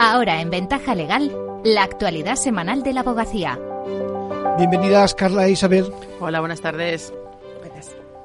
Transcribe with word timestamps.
Ahora 0.00 0.40
en 0.40 0.50
Ventaja 0.50 0.94
Legal, 0.94 1.36
la 1.64 1.82
actualidad 1.82 2.36
semanal 2.36 2.84
de 2.84 2.92
la 2.92 3.00
abogacía. 3.00 3.58
Bienvenidas 4.56 5.12
Carla 5.12 5.46
e 5.46 5.50
Isabel. 5.50 5.92
Hola, 6.20 6.38
buenas 6.38 6.60
tardes. 6.60 7.12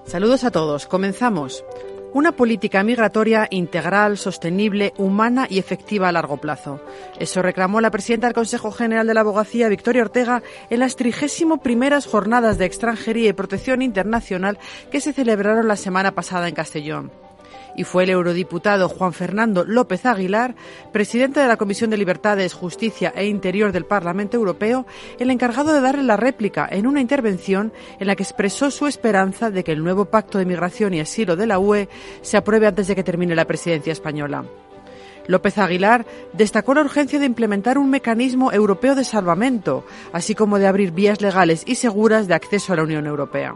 Saludos 0.06 0.44
a 0.44 0.52
todos. 0.52 0.86
Comenzamos. 0.86 1.66
Una 2.14 2.34
política 2.34 2.84
migratoria 2.84 3.48
integral, 3.50 4.20
sostenible, 4.20 4.94
humana 4.98 5.48
y 5.50 5.58
efectiva 5.58 6.10
a 6.10 6.12
largo 6.12 6.38
plazo. 6.38 6.80
Eso 7.18 7.42
reclamó 7.42 7.82
la 7.82 7.90
presidenta 7.90 8.28
del 8.28 8.36
Consejo 8.36 8.72
General 8.72 9.08
de 9.08 9.16
la 9.16 9.22
Abogacía, 9.22 9.68
Victoria 9.68 10.04
Ortega, 10.04 10.44
en 10.70 10.80
las 10.80 10.96
trigésimo 10.96 11.58
primeras 11.58 12.06
jornadas 12.06 12.60
de 12.60 12.66
extranjería 12.66 13.30
y 13.30 13.34
protección 13.34 13.82
internacional 13.82 14.60
que 14.92 15.02
se 15.02 15.12
celebraron 15.12 15.68
la 15.68 15.76
semana 15.76 16.12
pasada 16.12 16.48
en 16.48 16.54
Castellón 16.54 17.23
y 17.76 17.84
fue 17.84 18.04
el 18.04 18.12
eurodiputado 18.12 18.90
Juan 18.90 19.14
Fernando 19.14 19.64
López 19.66 20.06
Aguilar, 20.06 20.56
presidente 20.92 21.40
de 21.40 21.48
la 21.48 21.58
Comisión 21.58 21.90
de 21.90 21.98
Libertades, 21.98 22.54
Justicia 22.54 23.14
e 23.16 23.26
Interior 23.26 23.72
del 23.72 23.86
Parlamento 23.86 24.38
Europeo, 24.38 24.86
el 25.20 25.32
encargado 25.32 25.74
de 25.74 25.82
darle 25.82 26.04
la 26.04 26.18
réplica 26.18 26.68
en 26.70 26.88
una 26.88 27.02
intervención 27.02 27.74
en 28.00 28.08
la 28.08 28.16
que 28.16 28.24
expresó 28.24 28.72
su 28.72 28.88
esperanza 28.88 29.50
de 29.50 29.64
que 29.64 29.72
el 29.72 29.84
nuevo 29.84 30.06
Pacto 30.06 30.38
de 30.38 30.46
Migración 30.46 30.94
y 30.94 31.00
Asilo 31.00 31.36
de 31.36 31.48
la 31.48 31.60
UE 31.60 31.90
se 32.22 32.38
apruebe 32.38 32.68
antes 32.68 32.88
de 32.88 32.96
que 32.96 33.04
termine 33.04 33.36
la 33.36 33.46
presidencia 33.46 33.94
española. 33.94 34.46
López 35.28 35.58
Aguilar 35.58 36.06
destacó 36.34 36.74
la 36.74 36.82
urgencia 36.82 37.20
de 37.20 37.26
implementar 37.26 37.78
un 37.78 37.90
mecanismo 37.90 38.52
europeo 38.52 38.96
de 38.96 39.06
salvamento, 39.06 39.86
así 40.12 40.36
como 40.36 40.60
de 40.60 40.68
abrir 40.68 40.92
vías 40.92 41.22
legales 41.22 41.64
y 41.66 41.76
seguras 41.76 42.28
de 42.28 42.36
acceso 42.36 42.74
a 42.74 42.76
la 42.76 42.84
Unión 42.84 43.08
Europea. 43.08 43.56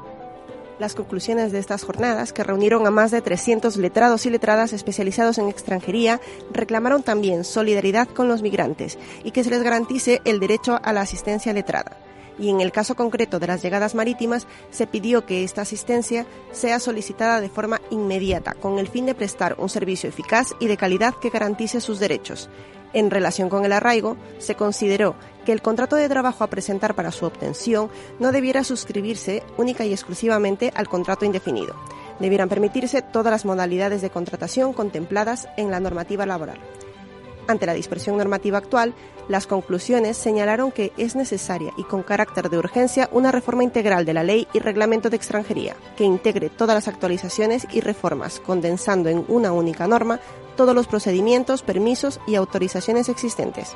Las 0.79 0.93
conclusiones 0.93 1.51
de 1.51 1.57
estas 1.57 1.83
jornadas, 1.83 2.33
que 2.33 2.43
reunieron 2.43 2.85
a 2.85 2.91
más 2.91 3.09
de 3.09 3.21
300 3.21 3.77
letrados 3.77 4.27
y 4.27 4.29
letradas 4.29 4.73
especializados 4.73 5.39
en 5.39 5.49
extranjería, 5.49 6.21
reclamaron 6.51 7.01
también 7.01 7.43
solidaridad 7.43 8.07
con 8.07 8.27
los 8.27 8.43
migrantes 8.43 8.99
y 9.23 9.31
que 9.31 9.43
se 9.43 9.49
les 9.49 9.63
garantice 9.63 10.21
el 10.23 10.39
derecho 10.39 10.79
a 10.83 10.93
la 10.93 11.01
asistencia 11.01 11.51
letrada. 11.51 11.97
Y 12.39 12.49
en 12.49 12.61
el 12.61 12.71
caso 12.71 12.93
concreto 12.93 13.39
de 13.39 13.47
las 13.47 13.63
llegadas 13.63 13.95
marítimas, 13.95 14.45
se 14.69 14.85
pidió 14.85 15.25
que 15.25 15.43
esta 15.43 15.63
asistencia 15.63 16.27
sea 16.51 16.79
solicitada 16.79 17.41
de 17.41 17.49
forma 17.49 17.81
inmediata, 17.89 18.53
con 18.53 18.77
el 18.77 18.87
fin 18.87 19.07
de 19.07 19.15
prestar 19.15 19.55
un 19.57 19.69
servicio 19.69 20.07
eficaz 20.07 20.53
y 20.59 20.67
de 20.67 20.77
calidad 20.77 21.15
que 21.15 21.31
garantice 21.31 21.81
sus 21.81 21.99
derechos. 21.99 22.49
En 22.93 23.11
relación 23.11 23.49
con 23.49 23.65
el 23.65 23.73
arraigo, 23.73 24.17
se 24.39 24.55
consideró 24.55 25.15
que 25.45 25.51
el 25.51 25.61
contrato 25.61 25.95
de 25.95 26.09
trabajo 26.09 26.43
a 26.43 26.49
presentar 26.49 26.95
para 26.95 27.11
su 27.11 27.25
obtención 27.25 27.89
no 28.19 28.31
debiera 28.31 28.63
suscribirse 28.63 29.43
única 29.57 29.85
y 29.85 29.91
exclusivamente 29.93 30.71
al 30.75 30.87
contrato 30.87 31.25
indefinido. 31.25 31.75
Debieran 32.19 32.49
permitirse 32.49 33.01
todas 33.01 33.31
las 33.31 33.45
modalidades 33.45 34.01
de 34.01 34.09
contratación 34.09 34.73
contempladas 34.73 35.47
en 35.57 35.69
la 35.69 35.79
normativa 35.79 36.25
laboral. 36.25 36.59
Ante 37.47 37.65
la 37.65 37.73
dispersión 37.73 38.17
normativa 38.17 38.57
actual, 38.57 38.93
las 39.29 39.47
conclusiones 39.47 40.17
señalaron 40.17 40.71
que 40.71 40.91
es 40.97 41.15
necesaria 41.15 41.73
y 41.77 41.83
con 41.83 42.03
carácter 42.03 42.49
de 42.49 42.57
urgencia 42.57 43.09
una 43.11 43.31
reforma 43.31 43.63
integral 43.63 44.05
de 44.05 44.13
la 44.13 44.23
ley 44.23 44.47
y 44.53 44.59
reglamento 44.59 45.09
de 45.09 45.15
extranjería, 45.15 45.75
que 45.95 46.03
integre 46.03 46.49
todas 46.49 46.75
las 46.75 46.87
actualizaciones 46.87 47.67
y 47.71 47.81
reformas, 47.81 48.39
condensando 48.39 49.09
en 49.09 49.25
una 49.27 49.53
única 49.53 49.87
norma 49.87 50.19
todos 50.55 50.75
los 50.75 50.87
procedimientos, 50.87 51.61
permisos 51.61 52.19
y 52.27 52.35
autorizaciones 52.35 53.09
existentes. 53.09 53.75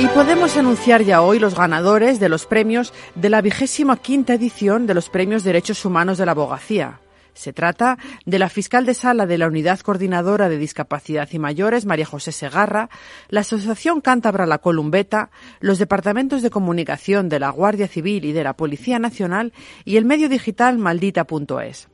Y 0.00 0.06
podemos 0.08 0.56
anunciar 0.56 1.02
ya 1.02 1.22
hoy 1.22 1.40
los 1.40 1.56
ganadores 1.56 2.20
de 2.20 2.28
los 2.28 2.46
premios 2.46 2.92
de 3.16 3.30
la 3.30 3.42
vigésima 3.42 3.96
quinta 3.96 4.34
edición 4.34 4.86
de 4.86 4.94
los 4.94 5.10
Premios 5.10 5.42
Derechos 5.42 5.84
Humanos 5.84 6.18
de 6.18 6.26
la 6.26 6.32
Abogacía. 6.32 7.00
Se 7.38 7.52
trata 7.52 7.98
de 8.26 8.40
la 8.40 8.48
fiscal 8.48 8.84
de 8.84 8.94
sala 8.94 9.24
de 9.24 9.38
la 9.38 9.46
Unidad 9.46 9.78
Coordinadora 9.78 10.48
de 10.48 10.58
Discapacidad 10.58 11.28
y 11.30 11.38
Mayores, 11.38 11.86
María 11.86 12.04
José 12.04 12.32
Segarra, 12.32 12.90
la 13.28 13.40
Asociación 13.40 14.00
Cántabra 14.00 14.44
La 14.44 14.58
Columbeta, 14.58 15.30
los 15.60 15.78
departamentos 15.78 16.42
de 16.42 16.50
comunicación 16.50 17.28
de 17.28 17.38
la 17.38 17.50
Guardia 17.50 17.86
Civil 17.86 18.24
y 18.24 18.32
de 18.32 18.42
la 18.42 18.54
Policía 18.54 18.98
Nacional 18.98 19.52
y 19.84 19.98
el 19.98 20.04
medio 20.04 20.28
digital 20.28 20.78
maldita.es. 20.78 21.86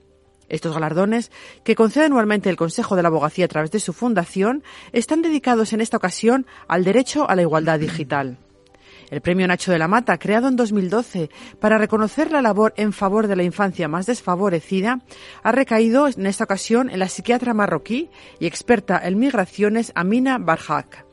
Estos 0.48 0.72
galardones, 0.72 1.30
que 1.62 1.74
concede 1.74 2.06
anualmente 2.06 2.48
el 2.48 2.56
Consejo 2.56 2.96
de 2.96 3.02
la 3.02 3.08
Abogacía 3.08 3.44
a 3.44 3.48
través 3.48 3.70
de 3.70 3.80
su 3.80 3.92
fundación, 3.92 4.62
están 4.92 5.20
dedicados 5.20 5.74
en 5.74 5.82
esta 5.82 5.98
ocasión 5.98 6.46
al 6.68 6.84
derecho 6.84 7.28
a 7.28 7.36
la 7.36 7.42
igualdad 7.42 7.78
digital. 7.78 8.38
El 9.10 9.20
premio 9.20 9.46
Nacho 9.46 9.72
de 9.72 9.78
la 9.78 9.88
Mata, 9.88 10.18
creado 10.18 10.48
en 10.48 10.56
2012 10.56 11.30
para 11.60 11.78
reconocer 11.78 12.30
la 12.30 12.42
labor 12.42 12.72
en 12.76 12.92
favor 12.92 13.26
de 13.26 13.36
la 13.36 13.42
infancia 13.42 13.88
más 13.88 14.06
desfavorecida, 14.06 15.00
ha 15.42 15.52
recaído 15.52 16.08
en 16.08 16.26
esta 16.26 16.44
ocasión 16.44 16.90
en 16.90 16.98
la 16.98 17.08
psiquiatra 17.08 17.54
marroquí 17.54 18.10
y 18.38 18.46
experta 18.46 19.00
en 19.04 19.18
migraciones 19.18 19.92
Amina 19.94 20.38
Barhak. 20.38 21.04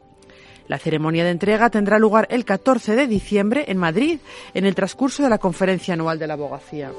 La 0.68 0.78
ceremonia 0.78 1.26
de 1.26 1.32
entrega 1.32 1.70
tendrá 1.70 2.00
lugar 2.00 2.28
el 2.30 2.46
14 2.46 2.96
de 2.96 3.08
diciembre 3.08 3.66
en 3.68 3.78
Madrid, 3.78 4.20
en 4.54 4.66
el 4.66 4.76
transcurso 4.76 5.22
de 5.22 5.30
la 5.30 5.38
Conferencia 5.38 5.96
Anual 5.96 6.18
de 6.18 6.28
la 6.28 6.36
Abogacía. 6.36 6.92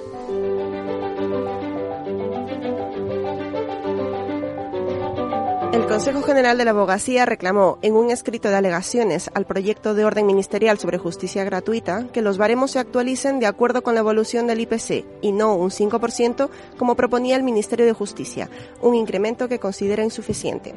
Consejo 5.92 6.22
General 6.22 6.56
de 6.56 6.64
la 6.64 6.70
Abogacía 6.70 7.26
reclamó 7.26 7.78
en 7.82 7.92
un 7.92 8.10
escrito 8.10 8.48
de 8.48 8.56
alegaciones 8.56 9.30
al 9.34 9.44
proyecto 9.44 9.92
de 9.92 10.06
orden 10.06 10.24
ministerial 10.24 10.78
sobre 10.78 10.96
justicia 10.96 11.44
gratuita 11.44 12.06
que 12.14 12.22
los 12.22 12.38
baremos 12.38 12.70
se 12.70 12.78
actualicen 12.78 13.40
de 13.40 13.46
acuerdo 13.46 13.82
con 13.82 13.92
la 13.92 14.00
evolución 14.00 14.46
del 14.46 14.60
IPC 14.60 15.04
y 15.20 15.32
no 15.32 15.54
un 15.54 15.68
5% 15.68 16.48
como 16.78 16.94
proponía 16.94 17.36
el 17.36 17.42
Ministerio 17.42 17.84
de 17.84 17.92
Justicia, 17.92 18.48
un 18.80 18.94
incremento 18.94 19.50
que 19.50 19.58
considera 19.58 20.02
insuficiente. 20.02 20.74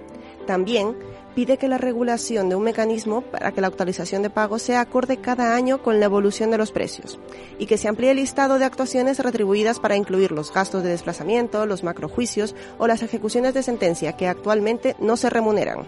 También 0.47 0.97
pide 1.35 1.57
que 1.57 1.67
la 1.67 1.77
regulación 1.77 2.49
de 2.49 2.55
un 2.55 2.63
mecanismo 2.63 3.21
para 3.21 3.51
que 3.51 3.61
la 3.61 3.67
actualización 3.67 4.21
de 4.23 4.29
pagos 4.29 4.61
sea 4.61 4.81
acorde 4.81 5.17
cada 5.17 5.55
año 5.55 5.83
con 5.83 5.99
la 5.99 6.05
evolución 6.05 6.49
de 6.49 6.57
los 6.57 6.71
precios 6.71 7.19
y 7.59 7.65
que 7.65 7.77
se 7.77 7.87
amplíe 7.87 8.11
el 8.11 8.17
listado 8.17 8.57
de 8.57 8.65
actuaciones 8.65 9.19
retribuidas 9.19 9.79
para 9.79 9.97
incluir 9.97 10.31
los 10.31 10.53
gastos 10.53 10.83
de 10.83 10.89
desplazamiento, 10.89 11.65
los 11.65 11.83
macrojuicios 11.83 12.55
o 12.77 12.87
las 12.87 13.03
ejecuciones 13.03 13.53
de 13.53 13.63
sentencia 13.63 14.13
que 14.13 14.27
actualmente 14.27 14.95
no 14.99 15.17
se 15.17 15.29
remuneran. 15.29 15.85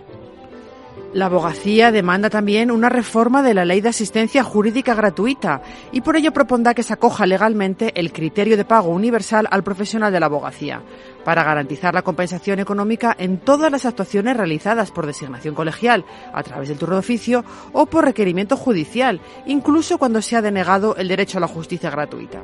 La 1.13 1.27
abogacía 1.27 1.91
demanda 1.91 2.29
también 2.29 2.69
una 2.69 2.89
reforma 2.89 3.41
de 3.41 3.53
la 3.53 3.63
ley 3.63 3.79
de 3.79 3.89
asistencia 3.89 4.43
jurídica 4.43 4.93
gratuita 4.93 5.61
y 5.93 6.01
por 6.01 6.17
ello 6.17 6.33
propondrá 6.33 6.73
que 6.73 6.83
se 6.83 6.93
acoja 6.93 7.25
legalmente 7.25 7.97
el 7.97 8.11
criterio 8.11 8.57
de 8.57 8.65
pago 8.65 8.89
universal 8.89 9.47
al 9.49 9.63
profesional 9.63 10.11
de 10.11 10.19
la 10.19 10.25
abogacía 10.25 10.83
para 11.23 11.43
garantizar 11.43 11.93
la 11.93 12.01
compensación 12.01 12.59
económica 12.59 13.15
en 13.17 13.37
todas 13.37 13.71
las 13.71 13.85
actuaciones 13.85 14.35
realizadas 14.35 14.91
por 14.91 15.05
designación 15.05 15.55
colegial 15.55 16.03
a 16.33 16.43
través 16.43 16.67
del 16.67 16.77
turno 16.77 16.95
de 16.95 16.99
oficio 16.99 17.45
o 17.71 17.85
por 17.85 18.03
requerimiento 18.03 18.57
judicial, 18.57 19.21
incluso 19.45 19.97
cuando 19.97 20.21
se 20.21 20.35
ha 20.35 20.41
denegado 20.41 20.97
el 20.97 21.07
derecho 21.07 21.37
a 21.37 21.41
la 21.41 21.47
justicia 21.47 21.89
gratuita. 21.89 22.43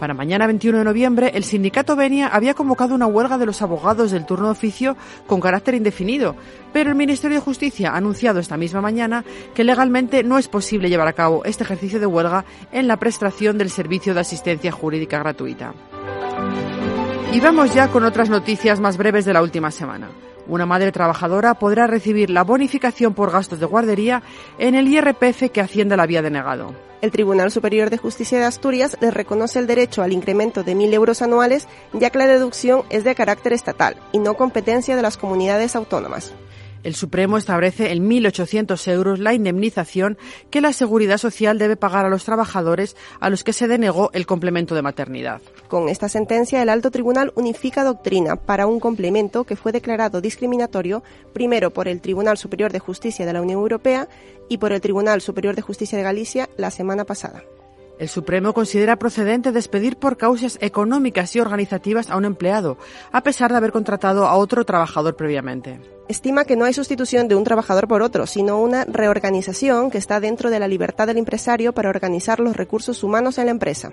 Para 0.00 0.14
mañana 0.14 0.46
21 0.46 0.78
de 0.78 0.84
noviembre, 0.84 1.30
el 1.34 1.44
sindicato 1.44 1.94
Benia 1.94 2.28
había 2.28 2.54
convocado 2.54 2.94
una 2.94 3.06
huelga 3.06 3.36
de 3.36 3.44
los 3.44 3.60
abogados 3.60 4.10
del 4.10 4.24
turno 4.24 4.46
de 4.46 4.52
oficio 4.52 4.96
con 5.26 5.40
carácter 5.40 5.74
indefinido, 5.74 6.36
pero 6.72 6.88
el 6.88 6.96
Ministerio 6.96 7.36
de 7.36 7.44
Justicia 7.44 7.90
ha 7.90 7.98
anunciado 7.98 8.40
esta 8.40 8.56
misma 8.56 8.80
mañana 8.80 9.26
que 9.54 9.62
legalmente 9.62 10.24
no 10.24 10.38
es 10.38 10.48
posible 10.48 10.88
llevar 10.88 11.06
a 11.06 11.12
cabo 11.12 11.44
este 11.44 11.64
ejercicio 11.64 12.00
de 12.00 12.06
huelga 12.06 12.46
en 12.72 12.88
la 12.88 12.96
prestación 12.96 13.58
del 13.58 13.68
servicio 13.68 14.14
de 14.14 14.20
asistencia 14.20 14.72
jurídica 14.72 15.18
gratuita. 15.18 15.74
Y 17.34 17.40
vamos 17.40 17.74
ya 17.74 17.88
con 17.88 18.02
otras 18.04 18.30
noticias 18.30 18.80
más 18.80 18.96
breves 18.96 19.26
de 19.26 19.34
la 19.34 19.42
última 19.42 19.70
semana. 19.70 20.08
Una 20.50 20.66
madre 20.66 20.90
trabajadora 20.90 21.54
podrá 21.54 21.86
recibir 21.86 22.28
la 22.28 22.42
bonificación 22.42 23.14
por 23.14 23.30
gastos 23.30 23.60
de 23.60 23.66
guardería 23.66 24.24
en 24.58 24.74
el 24.74 24.88
IRPF 24.88 25.48
que 25.52 25.60
Hacienda 25.60 25.96
la 25.96 26.02
había 26.02 26.22
denegado. 26.22 26.74
El 27.00 27.12
Tribunal 27.12 27.52
Superior 27.52 27.88
de 27.88 27.98
Justicia 27.98 28.40
de 28.40 28.46
Asturias 28.46 28.96
le 29.00 29.12
reconoce 29.12 29.60
el 29.60 29.68
derecho 29.68 30.02
al 30.02 30.12
incremento 30.12 30.64
de 30.64 30.74
1.000 30.74 30.92
euros 30.92 31.22
anuales, 31.22 31.68
ya 31.92 32.10
que 32.10 32.18
la 32.18 32.26
deducción 32.26 32.82
es 32.90 33.04
de 33.04 33.14
carácter 33.14 33.52
estatal 33.52 33.94
y 34.10 34.18
no 34.18 34.34
competencia 34.34 34.96
de 34.96 35.02
las 35.02 35.16
comunidades 35.16 35.76
autónomas. 35.76 36.34
El 36.82 36.94
Supremo 36.94 37.36
establece 37.36 37.92
en 37.92 38.08
1.800 38.08 38.90
euros 38.90 39.18
la 39.18 39.34
indemnización 39.34 40.16
que 40.50 40.60
la 40.60 40.72
Seguridad 40.72 41.18
Social 41.18 41.58
debe 41.58 41.76
pagar 41.76 42.06
a 42.06 42.08
los 42.08 42.24
trabajadores 42.24 42.96
a 43.20 43.28
los 43.28 43.44
que 43.44 43.52
se 43.52 43.68
denegó 43.68 44.10
el 44.14 44.26
complemento 44.26 44.74
de 44.74 44.82
maternidad. 44.82 45.42
Con 45.68 45.88
esta 45.88 46.08
sentencia, 46.08 46.62
el 46.62 46.70
Alto 46.70 46.90
Tribunal 46.90 47.32
unifica 47.36 47.84
doctrina 47.84 48.36
para 48.36 48.66
un 48.66 48.80
complemento 48.80 49.44
que 49.44 49.56
fue 49.56 49.72
declarado 49.72 50.20
discriminatorio 50.20 51.02
primero 51.32 51.70
por 51.70 51.86
el 51.86 52.00
Tribunal 52.00 52.38
Superior 52.38 52.72
de 52.72 52.78
Justicia 52.78 53.26
de 53.26 53.32
la 53.32 53.42
Unión 53.42 53.60
Europea 53.60 54.08
y 54.48 54.58
por 54.58 54.72
el 54.72 54.80
Tribunal 54.80 55.20
Superior 55.20 55.54
de 55.54 55.62
Justicia 55.62 55.98
de 55.98 56.04
Galicia 56.04 56.48
la 56.56 56.70
semana 56.70 57.04
pasada. 57.04 57.42
El 58.00 58.08
Supremo 58.08 58.54
considera 58.54 58.96
procedente 58.96 59.52
despedir 59.52 59.98
por 59.98 60.16
causas 60.16 60.56
económicas 60.62 61.36
y 61.36 61.40
organizativas 61.40 62.08
a 62.08 62.16
un 62.16 62.24
empleado, 62.24 62.78
a 63.12 63.22
pesar 63.22 63.50
de 63.50 63.58
haber 63.58 63.72
contratado 63.72 64.24
a 64.24 64.36
otro 64.36 64.64
trabajador 64.64 65.16
previamente. 65.16 65.78
Estima 66.08 66.46
que 66.46 66.56
no 66.56 66.64
hay 66.64 66.72
sustitución 66.72 67.28
de 67.28 67.34
un 67.34 67.44
trabajador 67.44 67.86
por 67.88 68.00
otro, 68.00 68.26
sino 68.26 68.58
una 68.58 68.86
reorganización 68.86 69.90
que 69.90 69.98
está 69.98 70.18
dentro 70.18 70.48
de 70.48 70.58
la 70.58 70.66
libertad 70.66 71.08
del 71.08 71.18
empresario 71.18 71.74
para 71.74 71.90
organizar 71.90 72.40
los 72.40 72.56
recursos 72.56 73.04
humanos 73.04 73.36
en 73.36 73.44
la 73.44 73.50
empresa. 73.50 73.90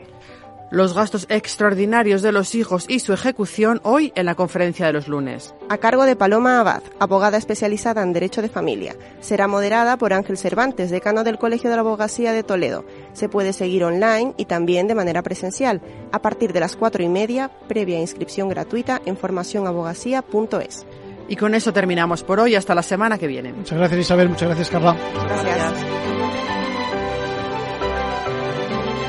Los 0.70 0.94
gastos 0.94 1.26
extraordinarios 1.30 2.22
de 2.22 2.34
los 2.34 2.54
hijos 2.54 2.86
y 2.90 3.00
su 3.00 3.14
ejecución 3.14 3.80
hoy 3.84 4.12
en 4.16 4.26
la 4.26 4.36
conferencia 4.36 4.86
de 4.86 4.94
los 4.94 5.08
lunes. 5.08 5.56
A 5.70 5.78
cargo 5.78 6.04
de 6.04 6.18
Paloma 6.18 6.60
Abad, 6.60 6.84
abogada 7.00 7.38
especializada 7.38 8.04
en 8.04 8.12
Derecho 8.12 8.42
de 8.42 8.50
Familia. 8.50 8.96
Será 9.22 9.48
moderada 9.48 9.98
por 9.98 10.12
Ángel 10.12 10.38
Cervantes, 10.38 10.92
decano 10.92 11.24
del 11.24 11.38
Colegio 11.38 11.70
de 11.70 11.78
la 11.78 11.84
Abogacía 11.84 12.34
de 12.34 12.44
Toledo. 12.44 12.84
Se 13.14 13.30
puede 13.30 13.54
seguir 13.54 13.86
online 13.86 14.34
y 14.36 14.44
también 14.44 14.88
de 14.88 14.96
manera 14.96 15.22
presencial, 15.22 15.82
a 16.12 16.22
partir 16.22 16.52
de 16.52 16.60
las 16.60 16.76
cuatro 16.76 17.02
y 17.02 17.08
media, 17.08 17.50
previa 17.70 18.00
inscripción 18.00 18.50
gratuita 18.50 19.02
en 19.06 19.16
formacionabogacía.es. 19.16 20.86
Y 21.30 21.36
con 21.38 21.56
eso 21.56 21.72
terminamos 21.72 22.24
por 22.24 22.40
hoy. 22.40 22.56
Hasta 22.56 22.76
la 22.76 22.84
semana 22.84 23.18
que 23.18 23.28
viene. 23.28 23.54
Muchas 23.54 23.78
gracias 23.78 24.02
Isabel, 24.02 24.30
muchas 24.30 24.48
gracias 24.50 24.70
Carla. 24.70 24.98
Gracias. 25.28 25.87